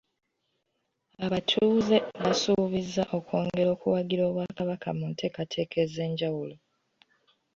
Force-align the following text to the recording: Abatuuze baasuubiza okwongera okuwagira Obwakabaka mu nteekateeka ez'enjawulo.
Abatuuze 1.25 1.97
baasuubiza 2.21 3.03
okwongera 3.17 3.69
okuwagira 3.75 4.21
Obwakabaka 4.29 4.87
mu 4.97 5.05
nteekateeka 5.11 5.75
ez'enjawulo. 5.85 6.55